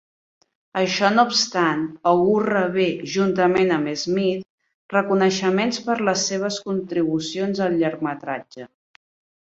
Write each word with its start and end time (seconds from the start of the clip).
Això 0.79 1.09
no 1.17 1.25
obstant, 1.31 1.83
August 2.13 2.47
rebé, 2.53 2.87
juntament 3.17 3.75
amb 3.77 3.93
Smith, 4.07 4.49
reconeixement 4.97 5.77
per 5.91 6.01
les 6.11 6.27
seves 6.33 6.61
contribucions 6.69 7.67
al 7.69 7.83
llargmetratge. 7.85 8.73